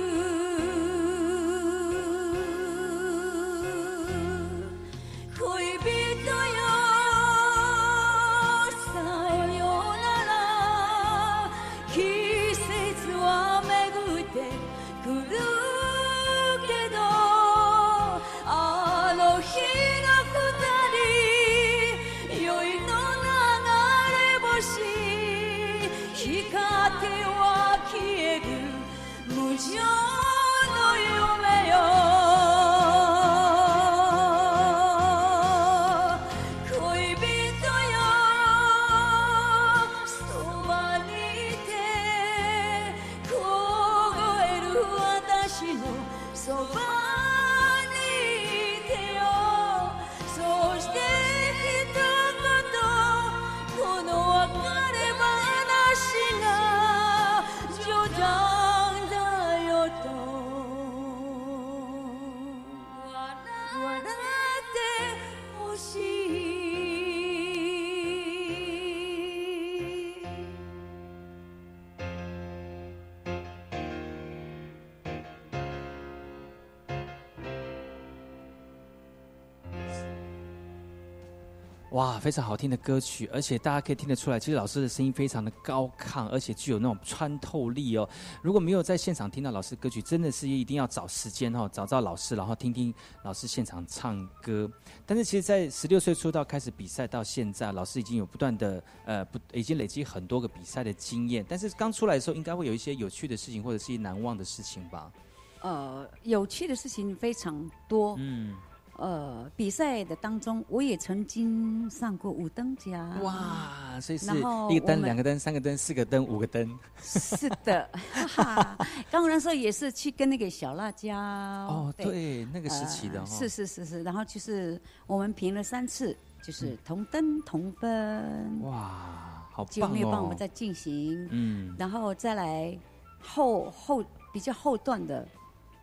[82.08, 88.08] 哇，非常好听的歌曲，而且大家可以听得出来，其实老师的声音非常的高亢，而且具有那种穿透力哦。
[88.40, 92.94] 如果没有在现场听到老师歌曲，真的是一定要找时间哦，找到老师，然后听听
[93.24, 94.70] 老师现场唱歌。
[95.04, 101.44] 但是其实，在十六岁出道开始比赛到现在，老师已经有不断的呃不，已经累积很多个比赛的经验。
[101.46, 105.12] 但是刚出来的时候，应该会有一些有趣的事情，或者是一些难忘的事情吧？
[105.60, 108.16] 呃，有趣的事情非常多。
[108.18, 108.56] 嗯。
[108.98, 113.22] 呃，比赛的当中，我也曾经上过五等奖。
[113.22, 114.26] 哇，所以是
[114.70, 116.68] 一个灯、两个灯、三个灯、四个灯、五个灯。
[117.00, 118.76] 是的， 哈哈
[119.08, 121.16] 刚刚说也是去跟那个小辣椒。
[121.16, 123.24] 哦，对，那个时期的。
[123.24, 128.60] 是是是是，然后就是我们评了三次，就是同灯同分。
[128.62, 129.68] 哇，好棒哦！
[129.70, 131.28] 就没有帮我们再进行。
[131.30, 132.76] 嗯，然后再来
[133.20, 135.24] 后后比较后段的。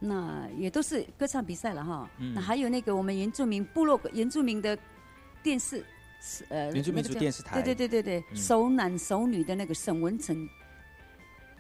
[0.06, 2.10] 那也都是歌唱比赛了哈。
[2.34, 4.78] 那还有那个我们原住民部落原住民的
[5.42, 5.84] 电视，
[6.22, 7.62] 是呃，原住民族电视台。
[7.62, 10.48] 对对对对对，熟男熟女的那个沈文成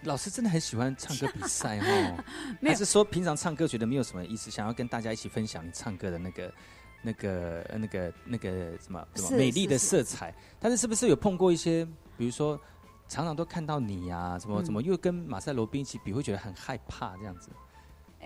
[0.04, 2.24] 老师真的很喜欢唱歌比赛 哈。
[2.62, 6.54] 还是说平常唱歌觉得没有什么意思，想要跟大家一起分享你唱歌的那个、
[7.02, 10.34] 那个、那个、那个什么什么美丽的色彩？
[10.60, 11.84] 但是是不是有碰过一些，
[12.18, 12.60] 比如说
[13.08, 17.50] 常常都看到你呀，怎么怎么又跟马赛罗宾一起比，会觉得很害怕这样子？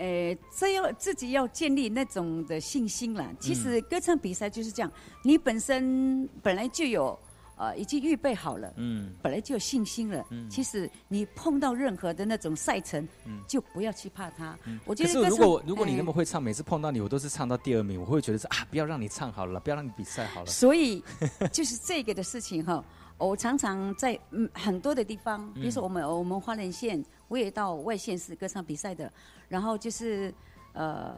[0.00, 3.30] 呃，这要自己要建立那种的信心了。
[3.38, 4.90] 其实歌唱比赛就是这样，
[5.22, 7.18] 你本身本来就有
[7.56, 10.24] 呃已经预备好了，嗯，本来就有信心了。
[10.30, 14.58] 嗯，其实你碰到任何的那种赛程，嗯，就不要去怕它。
[14.86, 20.46] 我觉得，如果如果你那么会唱，每次碰到你，我都是唱到第二名，我会觉得是啊，不要让你唱好了，不要让你比赛好了。
[20.46, 21.04] 所以
[21.52, 22.82] 就是这个的事情哈，
[23.18, 27.04] 我常常在嗯很多的地方，比如说我们我们花莲县。
[27.30, 29.08] 我也到外县市歌唱比赛的，
[29.50, 30.32] 然后就是，
[30.74, 31.12] 呃，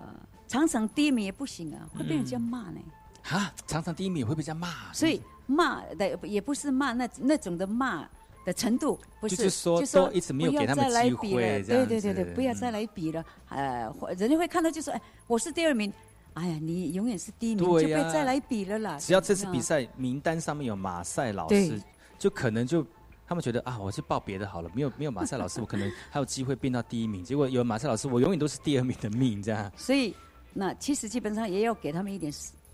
[0.49, 2.81] 常常第一名也不行啊，会被人家骂呢。
[3.29, 4.91] 啊，常常第一名也会被人家骂。
[4.91, 8.09] 所以骂的也不是骂那那种的骂
[8.47, 13.23] 的程度，不是就是说说一直没有给他们机会，对对对对，不要再来比了。
[13.51, 15.93] 呃，人家会看到就说，哎，我是第二名，
[16.33, 18.97] 哎呀，你永远是第一名，就不要再来比了啦。
[18.99, 21.79] 只要这次比赛名单上面有马赛老师，
[22.19, 22.83] 就可能就。
[23.27, 27.23] 他们觉得啊，我去报别的好了，没有没有马赛老师，我可能还有机会变到第一名。
[27.25, 29.73] 结果有马赛老师，我永远都是第二名的命，这样。
[29.77, 30.15] 所以，
[30.53, 32.31] 那其实基本上也要给他们一点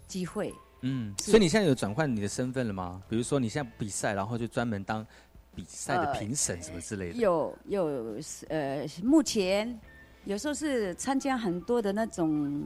[0.09, 0.53] 机会。
[0.81, 3.01] 嗯，所以你现在有转换你的身份了吗？
[3.09, 5.07] 比如说你现在比赛，然后就专门当
[5.55, 7.19] 比赛的评审什么之类的。
[7.19, 8.17] 有有
[8.49, 9.79] 呃，目前
[10.25, 12.65] 有时候是参加很多的那种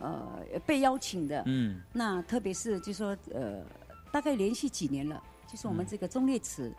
[0.00, 1.42] 呃被邀请的。
[1.46, 1.80] 嗯。
[1.92, 3.60] 那特别是就说呃，
[4.12, 6.72] 大概连续几年了，就是我们这个忠烈祠。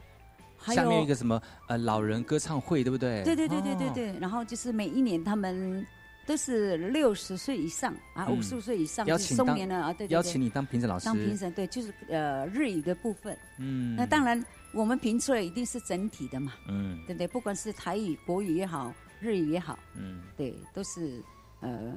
[0.71, 3.23] 下面一个什么呃老人歌唱会对不对？
[3.23, 4.19] 对对对对对对。
[4.19, 5.85] 然后就是每一年他们
[6.25, 11.05] 都是六十岁以上啊，五十岁以上邀请当年啊，对邀请你当评审老师。
[11.05, 13.37] 当评审对，就是呃日语的部分。
[13.59, 13.95] 嗯。
[13.95, 14.41] 那当然，
[14.73, 16.53] 我们评出来一定是整体的嘛。
[16.69, 16.97] 嗯。
[17.05, 17.27] 对不对？
[17.27, 19.77] 不管是台语、国语也好，日语也好。
[19.97, 20.21] 嗯。
[20.37, 21.21] 对，都是
[21.59, 21.93] 呃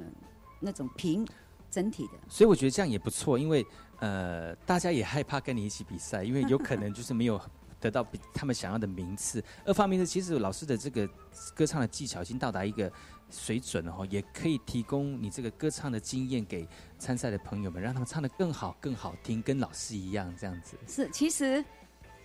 [0.59, 1.25] 那种评
[1.71, 2.13] 整体的。
[2.27, 3.65] 所以我觉得这样也不错，因为
[3.99, 7.39] 呃大家也害怕跟你一起比赛，因为有可能就是没有。
[7.79, 9.43] 得到比他们想要的名次。
[9.65, 11.07] 二方面是，其实老师的这个
[11.55, 12.91] 歌唱的技巧已经到达一个
[13.29, 16.67] 水准了哈，也可以提供你这个歌唱的经验给
[16.97, 20.77] 参赛的朋友们，让他们唱的更好、更好听，跟老师一样这样子。
[20.87, 21.63] 是，其实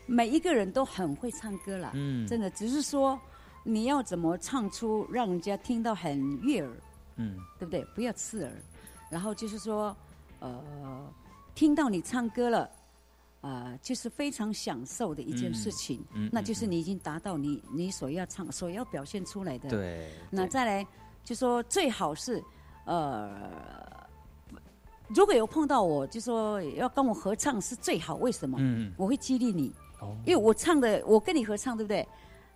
[0.07, 3.21] 每一个人都很会唱歌啦，嗯，真的，只是说
[3.65, 6.73] 你要怎么唱出让人家听到很悦耳，
[7.17, 7.85] 嗯，对不对？
[7.95, 8.53] 不要刺耳。
[9.11, 9.95] 然后就是说，
[10.39, 11.13] 呃，
[11.55, 12.71] 听到你唱歌了。
[13.43, 19.69] 啊，就是非常享受的一件事情，那就是你已经达到你你所要唱、所要表现出来的。
[19.69, 20.09] 对。
[20.31, 20.87] 那再来，
[21.25, 22.41] 就说最好是，
[22.85, 23.51] 呃，
[25.09, 28.15] 如果有碰到我，就说要跟我合唱是最好。
[28.15, 28.59] 为什么？
[28.61, 29.75] 嗯我会激励你，
[30.25, 32.07] 因为我唱的，我跟你合唱，对不对？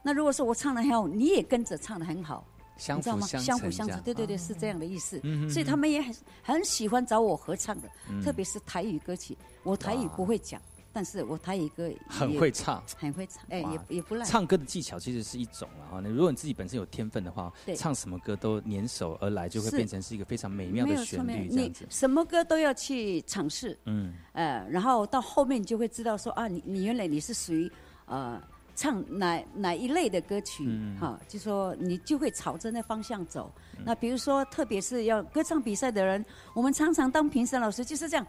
[0.04, 4.00] 那如果说我唱的很好，你也跟着唱的很好，相辅相辅相成。
[4.02, 5.18] 对对对，是这样的意思。
[5.24, 6.14] 嗯所以他们也很
[6.44, 7.90] 很喜欢找我合唱的，
[8.22, 10.62] 特别是台语歌曲，我台语不会讲。
[10.96, 14.24] 但是我他一个很会唱，很会唱，哎，也也不赖。
[14.24, 16.00] 唱歌的技巧其实是一种了哈。
[16.02, 21.84] 那如果你自己本身有天分的话，唱什么歌都粘手而来，就会变成是一个非常美妙的旋律这样子。
[21.90, 27.70] 什么歌都要去尝试，嗯，呃，然后到后面你就会知道说啊，你你原来你是属于
[28.06, 28.42] 呃
[28.74, 30.66] 唱哪哪一类的歌曲，
[30.98, 33.52] 哈，就说你就会朝着那方向走。
[33.84, 36.24] 那比如说，特别是要歌唱比赛的人，
[36.54, 38.26] 我们常常当评审老师就是这样，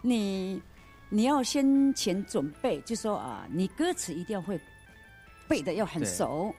[0.00, 0.62] 你。
[1.08, 4.60] 你要先前准备，就说啊，你歌词一定要会
[5.48, 6.54] 背的要很熟，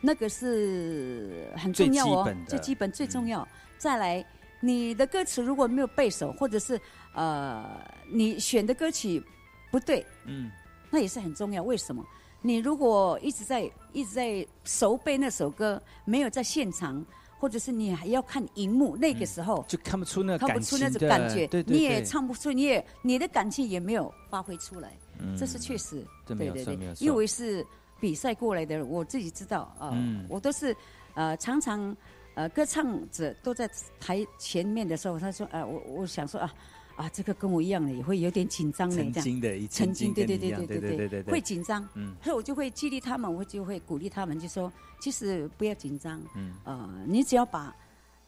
[0.00, 3.46] 那个是很重要哦，最基本最重要。
[3.76, 4.24] 再来，
[4.60, 6.80] 你的歌词如果没有背熟，或者是
[7.14, 7.80] 呃，
[8.10, 9.22] 你选的歌曲
[9.70, 10.50] 不对，嗯，
[10.90, 11.62] 那也是很重要。
[11.62, 12.04] 为什么？
[12.42, 17.04] 你如果一直在一直在熟背那首歌，没有在现场，
[17.40, 24.92] 或者是你还要看荧幕，那个时候就看不出那看不出那种感觉，你也唱不出，你也你的感情也没有发挥出来，
[25.38, 27.66] 这是确实，对对对，因为是
[27.98, 29.96] 比赛过来的，我自己知道啊，
[30.28, 30.76] 我都是
[31.14, 31.96] 呃常常
[32.34, 33.68] 呃歌唱者都在
[33.98, 36.54] 台前面的时候，他说啊，我我想说啊。
[37.00, 39.12] 啊，这个跟我一样的，也会有点紧张的，这样。
[39.12, 41.88] 曾经的，曾经，对对对对对对对，会紧张。
[41.94, 44.70] 嗯，所以我就会激励他们，我就会鼓励他们，就说，
[45.00, 46.20] 其实不要紧张。
[46.36, 47.74] 嗯，呃，你只要把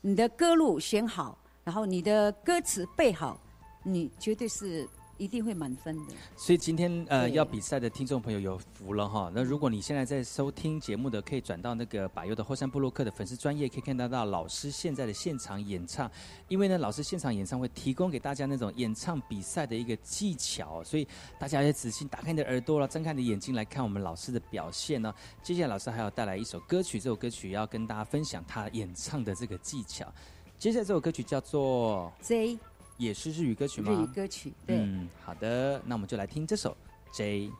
[0.00, 3.38] 你的歌路选好，然后你的歌词背好，
[3.82, 4.88] 你绝对是。
[5.18, 6.14] 一定会满分的。
[6.36, 9.30] 所以今天呃要比赛的听众朋友有福了哈。
[9.34, 16.10] 那如果你现在在收听节目的，可以转到那个百优的后山部落克的粉丝专业，可以看得到老师现在的现场演唱。
[16.48, 21.06] 因为呢，老师现场演唱会提供给大家那种演唱比赛的一个技巧，所以
[21.38, 25.14] 大家要仔细打开你的耳朵了，睁开你的眼睛来看我们老师的表现呢。
[25.42, 30.12] 接下来老师还要带来一首歌曲，这首歌曲要跟大家分享他演唱的这个技巧。
[30.58, 32.58] 接下来这首歌曲叫做 J。
[33.02, 33.90] 也是日语歌曲吗？
[33.90, 34.76] 日语歌曲，对。
[34.78, 36.76] 嗯，好的，那我们就来听这首
[37.12, 37.50] J。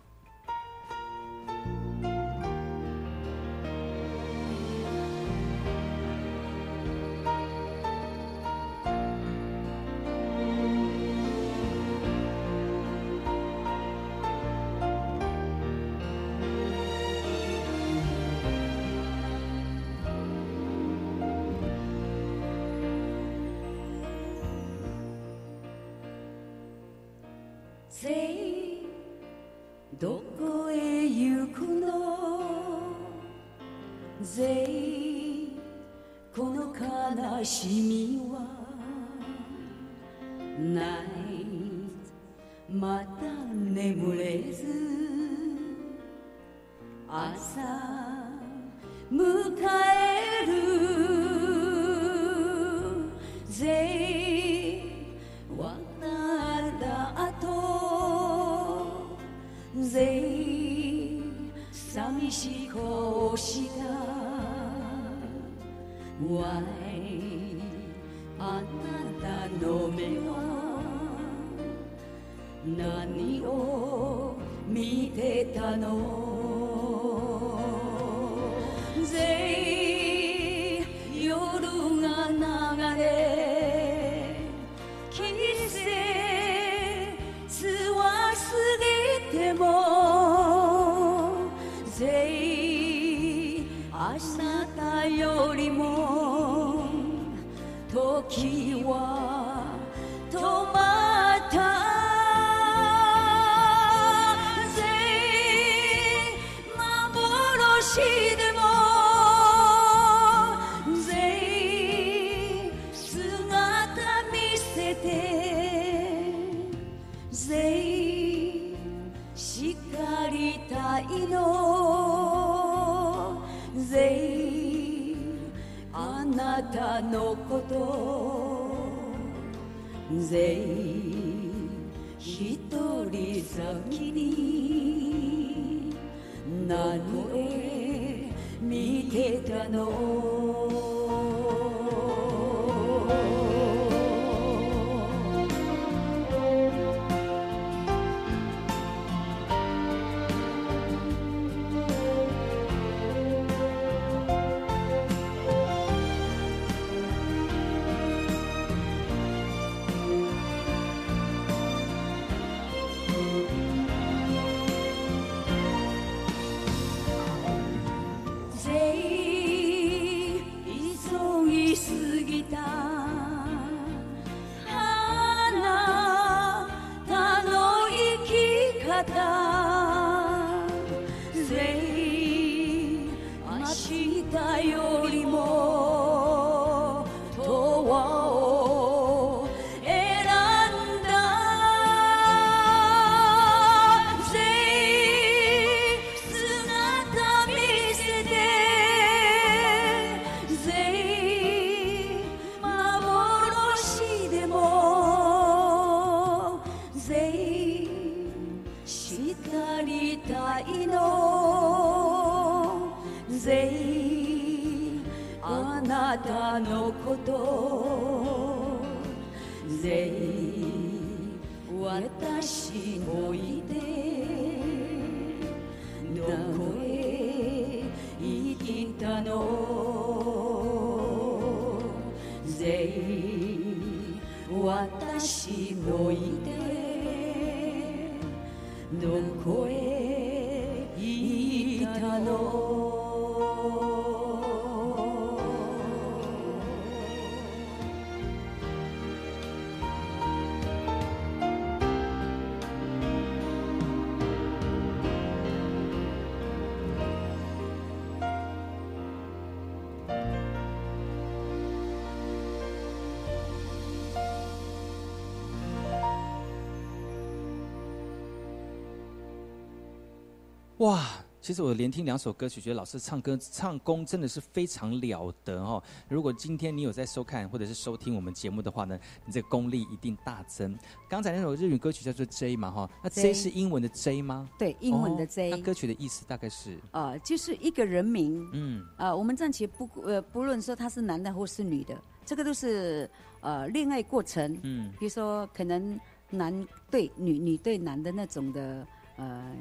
[271.42, 275.82] 其实我连听两首歌曲，觉得老师唱歌唱功真的是非常了得哦。
[276.08, 280.78] 如果今天你有在收看或者是收听我们节目的话呢，你这个功力一定大增。
[281.08, 284.48] 刚才那首日语歌曲叫做 J 嘛哈，那 J 是英文的 J 吗？
[284.56, 285.50] 对，英文的 J。
[285.50, 286.78] 那歌曲的意思大概是？
[286.92, 288.48] 呃，就是一个人名。
[288.52, 288.86] 嗯。
[288.96, 294.56] 呃，我们暂且不呃不论说他是男的或是女的，这个都是呃恋爱过程。
[294.62, 294.92] 嗯。
[294.92, 295.98] 比如说可能
[296.30, 298.86] 男对女，女对男的那种的。
[299.18, 299.54] 呃，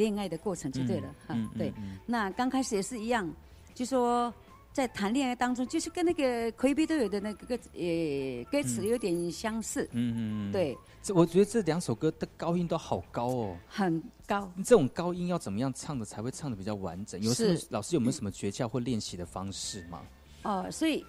[0.00, 1.70] 恋爱的过程就对了哈，对。
[2.06, 3.30] 那刚开始也是一样，
[3.74, 4.32] 就说
[4.72, 9.86] 在谈恋爱当中，就是跟那个魁比都有的那个呃歌词有点相似。
[9.92, 10.74] 嗯嗯对。
[11.02, 13.56] 这我觉得这两首歌的高音都好高哦。
[13.68, 14.50] 很高。
[14.64, 17.20] 这种高音要怎么样唱的才会唱的比较完整？
[17.20, 20.00] 有什么老师有没有什么诀窍或练习的方式吗？
[20.44, 21.04] 哦，所以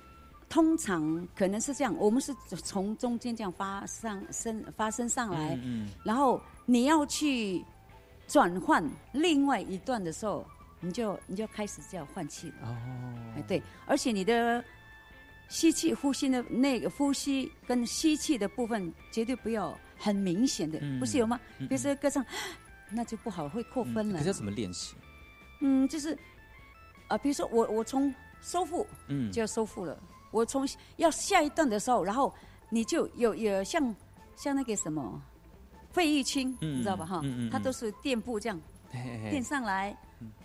[0.50, 7.64] 通常可能是这样，我们是从中间这样发上升发生上来，嗯，然后你要去。
[8.32, 10.48] 转换另外一段的时候，
[10.80, 12.70] 你就你就开始就要换气了。
[12.70, 12.76] 哦，
[13.36, 14.64] 哎对，而且你的
[15.50, 21.38] 吸气、呼吸的那个呼吸跟吸气的部分绝对不要很明显的，不是有吗？
[21.58, 22.26] 比如说歌唱，
[22.90, 24.20] 那就不好，会扣分了。
[24.20, 24.96] 可是怎么练习？
[25.60, 26.18] 嗯，就是
[27.10, 30.02] 啊，比如说我我从收腹，嗯，就要收腹了。
[30.32, 30.66] 我从
[30.96, 32.34] 要下一段的时候，然后
[32.70, 33.94] 你就有有像
[34.38, 35.22] 像那个什么。
[35.92, 37.06] 费玉清，你知道吧？
[37.06, 37.22] 哈，
[37.52, 38.60] 他都是垫步这样
[39.30, 39.96] 垫上来，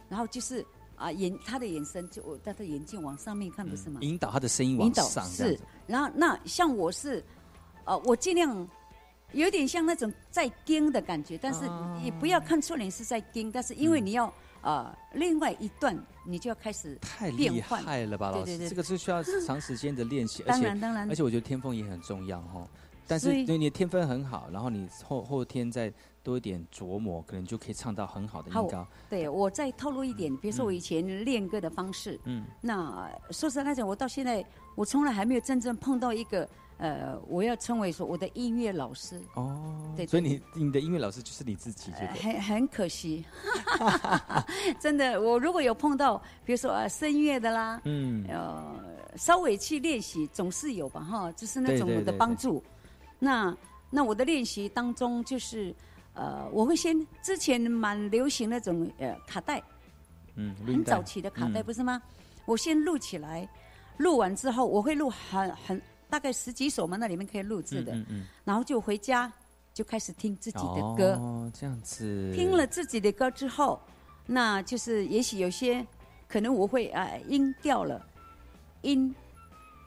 [0.08, 0.64] 然后就是
[0.96, 4.00] 啊眼他的眼神就我他的眼睛往上面看，不是吗？
[4.02, 5.58] 引导他的声音往上，是。
[5.86, 7.24] 然后那像我是，
[7.84, 8.68] 呃，我尽量
[9.32, 11.60] 有点像那种在盯的感觉，但是
[12.02, 22.66] 也不要看出你是在盯，但是因为你要啊另外一段你就要开始太厉害了吧，老师，这个是需要长时间的练习，当然当然，而且我觉得天分也很重要哈。
[23.06, 25.92] 但是对你的天分很好，然后你后后天再
[26.22, 28.86] 多一点琢磨，可能就可以唱到很好的音高。
[29.08, 34.44] 对我再透露一点，比如说我以前练歌的方式，嗯，那说实在讲，我到现在
[34.74, 36.48] 我从来还没有真正碰到一个
[36.78, 39.22] 呃，我要称为说我的音乐老师。
[39.34, 43.24] 哦，对，所以你你的音乐老师就是你自己，很很可惜，
[44.80, 48.74] 真的，我如果有碰到，比如说啊声乐的啦，嗯，呃，
[49.16, 52.62] 稍微去练习总是有吧，哈，就是那种的帮助。
[53.18, 53.56] 那
[53.90, 55.74] 那我的练习当中就是，
[56.14, 59.62] 呃，我会先之前蛮流行那种呃卡带，
[60.34, 62.00] 嗯，很早期的卡带不是吗？
[62.44, 63.48] 我先录起来，
[63.96, 69.32] 录完之后我会录很很大概十几首嘛，那里面可以录制的，嗯嗯，然后就回家
[69.72, 72.32] 就开始听自己的歌，哦，这样子。
[72.34, 73.80] 听了自己的歌之后，
[74.26, 75.86] 那就是也许有些
[76.28, 78.04] 可能我会啊音掉了，
[78.82, 79.14] 音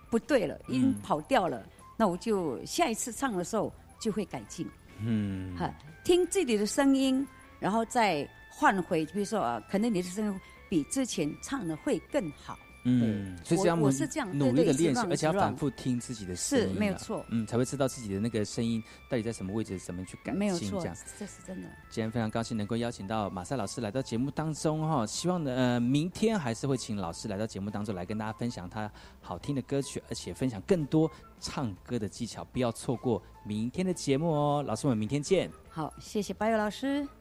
[0.10, 1.64] 不对了，音跑掉了。
[2.00, 3.70] 那我就下一次唱的时候
[4.00, 4.66] 就会改进，
[5.02, 5.70] 嗯，哈，
[6.06, 7.28] 听自己的声音，
[7.60, 12.58] 然后再换回，比如说啊，可能你的声音比之前唱的会更好。
[13.02, 17.26] 嗯，所以这样我是这样努力的练习，而且要反复听自己的声音，是没有错。
[17.30, 20.72] 嗯，才会知道自己的那个声音到底在什么位置，怎么去改进。
[20.72, 21.68] 这样，这是真的。
[21.90, 31.10] 今天非常高兴能够邀请到马赛老师来到节目当中哈，希望呢，呃，明天还是会请老师来到节目当中来跟大家分享他好听的歌曲，而且分享更多
[31.40, 34.64] 唱歌的技巧，不要错过明天的节目哦。
[34.66, 35.50] 老师，我们明天见。
[35.70, 37.19] 好，谢谢白友老师。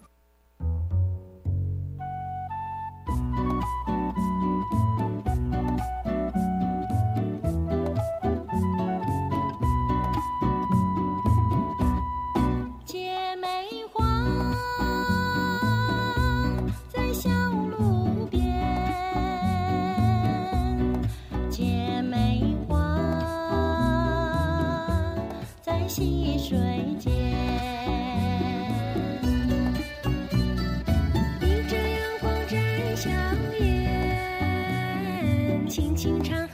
[25.99, 26.57] 溪水
[27.01, 27.11] 间，
[31.43, 32.57] 迎着阳光展
[32.97, 33.11] 笑
[33.59, 36.48] 颜，轻轻唱。